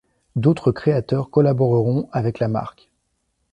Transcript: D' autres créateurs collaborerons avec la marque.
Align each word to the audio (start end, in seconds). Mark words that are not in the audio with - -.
D' 0.35 0.47
autres 0.47 0.71
créateurs 0.71 1.29
collaborerons 1.29 2.09
avec 2.11 2.39
la 2.39 2.47
marque. 2.47 2.89